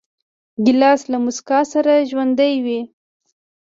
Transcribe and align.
ګیلاس 0.65 1.01
له 1.11 1.17
موسکا 1.25 1.59
سره 1.73 2.05
ژوندی 2.09 2.55
وي. 2.65 2.79